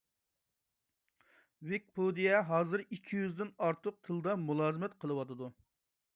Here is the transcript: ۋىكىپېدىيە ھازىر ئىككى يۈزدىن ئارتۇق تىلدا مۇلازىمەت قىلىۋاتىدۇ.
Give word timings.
ۋىكىپېدىيە 1.71 2.39
ھازىر 2.47 2.85
ئىككى 2.87 3.21
يۈزدىن 3.23 3.53
ئارتۇق 3.69 4.01
تىلدا 4.09 4.37
مۇلازىمەت 4.49 4.99
قىلىۋاتىدۇ. 5.05 5.55